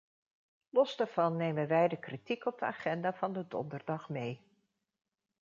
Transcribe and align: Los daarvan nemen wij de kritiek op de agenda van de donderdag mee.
Los 0.71 0.95
daarvan 0.95 1.37
nemen 1.37 1.67
wij 1.67 1.87
de 1.87 1.99
kritiek 1.99 2.45
op 2.45 2.59
de 2.59 2.65
agenda 2.65 3.13
van 3.13 3.33
de 3.33 3.47
donderdag 3.47 4.09
mee. 4.09 4.41